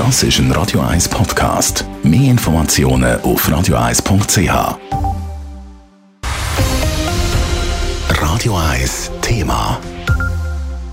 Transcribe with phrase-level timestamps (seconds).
[0.00, 1.84] Das ist ein Radio 1 Podcast.
[2.02, 4.78] Mehr Informationen auf radio1.ch.
[8.08, 9.78] Radio 1 Thema.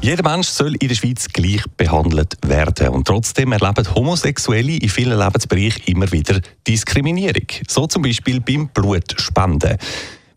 [0.02, 2.90] Jeder Mensch soll in der Schweiz gleich behandelt werden.
[2.90, 7.48] Und trotzdem erleben Homosexuelle in vielen Lebensbereichen immer wieder Diskriminierung.
[7.70, 9.78] So zum Beispiel beim Blutspenden.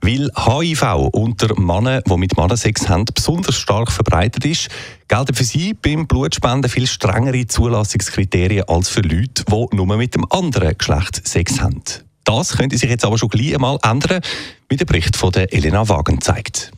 [0.03, 4.69] Weil HIV unter Männern, die mit Männern Sex haben, besonders stark verbreitet ist,
[5.09, 10.25] gelten für sie beim Blutspenden viel strengere Zulassungskriterien als für Leute, die nur mit dem
[10.31, 11.83] anderen Geschlecht Sex haben.
[12.25, 14.23] Das könnte sich jetzt aber schon gleich einmal ändern,
[14.69, 16.73] wie der Bericht von Elena Wagen zeigt.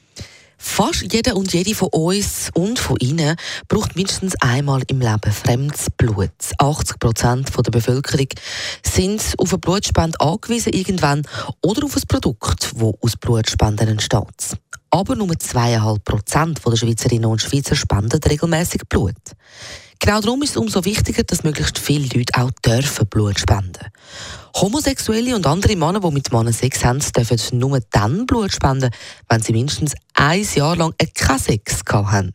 [0.74, 3.36] Fast jeder und jede von uns und von Ihnen
[3.68, 6.30] braucht mindestens einmal im Leben fremdes Blut.
[6.56, 8.28] 80 Prozent der Bevölkerung
[8.82, 11.26] sind auf eine Blutspende angewiesen irgendwann
[11.60, 14.56] oder auf ein Produkt, das aus Blutspenden entsteht.
[14.88, 19.14] Aber nur 2,5 Prozent der Schweizerinnen und Schweizer spenden regelmäßig Blut.
[20.04, 23.86] Genau darum ist es umso wichtiger, dass möglichst viele Leute auch dürfen Blut spenden.
[24.56, 28.90] Homosexuelle und andere Männer, die mit Männern Sex haben, dürfen nur dann Blut spenden,
[29.28, 32.34] wenn sie mindestens ein Jahr lang keinen Sex haben.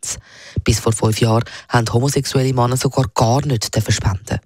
[0.63, 4.39] Bis vor fünf Jahren haben homosexuelle Männer sogar gar nicht spenden.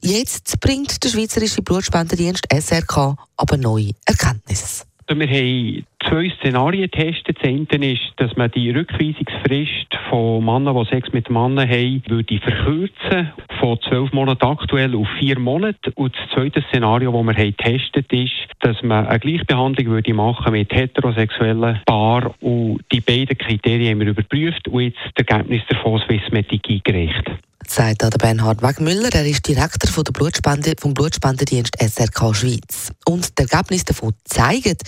[0.00, 4.84] Jetzt bringt der Schweizerische Blutspendendienst SRK aber neue Erkenntnisse.
[5.08, 7.38] Wir haben zwei Szenarien getestet.
[7.38, 12.38] Das eine ist, dass man die Rückweisungsfrist von Männern, die Sex mit Männern haben, würde
[12.38, 15.92] verkürzen von zwölf Monaten aktuell auf vier Monate.
[15.94, 20.52] Und das zweite Szenario, das wir haben getestet ist, dass man eine Gleichbehandlung würde machen
[20.52, 22.32] mit heterosexuellen Paaren.
[22.40, 27.30] Und die beiden Kriterien haben wir überprüft und jetzt das Ergebnis davon Swissmedic eingereicht
[27.66, 29.08] sagt der Bernhard Wegmüller.
[29.12, 32.92] Er ist Direktor von der Blutspende, vom Blutspendendienst SRK Schweiz.
[33.06, 34.82] Und das Ergebnis davon zeigt,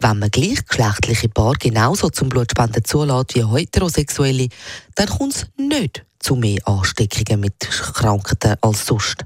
[0.00, 4.48] wenn man gleichgeschlechtliche Paare genauso zum Blutspenden zulässt wie heterosexuelle,
[4.94, 9.24] dann kommt es nicht zu mehr Ansteckungen mit Krankheiten als sonst.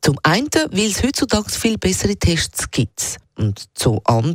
[0.00, 4.34] Zum einen, weil es heutzutage viel bessere Tests gibt und zum anderen,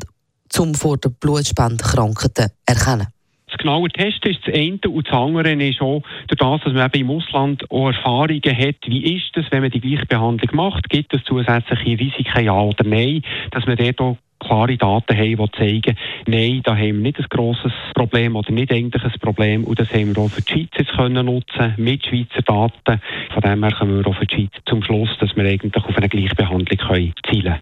[0.49, 3.07] zum vor der Blutspende Krankheiten erkennen.
[3.47, 6.85] Das genaue Testen ist das eine und das andere ist auch durch das, dass man
[6.87, 10.89] eben im Ausland auch Erfahrungen hat, wie ist es, wenn man die gleiche Behandlung macht,
[10.89, 13.21] gibt es zusätzliche Risiken, ja oder nein,
[13.51, 17.25] dass man dort auch klare Daten haben, die zeigen, nein, da haben wir nicht ein
[17.29, 20.87] grosses Problem oder nicht eigentlich ein Problem und das haben wir auch für die Schweiz
[20.95, 23.01] können nutzen mit Schweizer Daten.
[23.33, 25.95] Von dem her können wir auch für die Schweiz zum Schluss, dass wir eigentlich auf
[25.95, 27.59] eine Gleichbehandlung können zielen.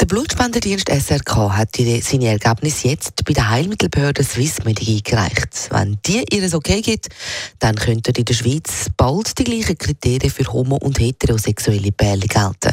[0.00, 5.70] Der Blutspendendienst SRK hat seine Ergebnisse jetzt bei der Heilmittelbehörde Swissmedic eingereicht.
[5.70, 7.08] Wenn die ihr Okay gibt,
[7.60, 12.72] dann könnten in der Schweiz bald die gleichen Kriterien für homo- und heterosexuelle Pärchen gelten.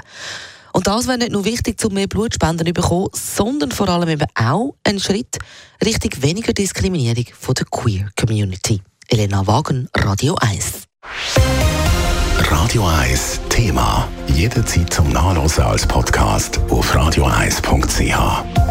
[0.74, 4.28] Und das wäre nicht nur wichtig, um mehr Blutspenden zu bekommen, sondern vor allem eben
[4.36, 5.38] auch ein Schritt
[5.84, 8.82] Richtung weniger Diskriminierung von der Queer Community.
[9.10, 10.84] Elena Wagen, Radio 1.
[12.50, 14.08] Radio 1 Thema.
[14.28, 18.71] Jederzeit zum Nachlesen als Podcast auf radio1.ch.